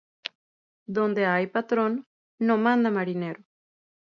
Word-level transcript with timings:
Donde 0.87 1.27
hay 1.27 1.45
patron, 1.45 2.07
no 2.39 2.57
manda 2.57 2.89
marinero. 2.89 3.43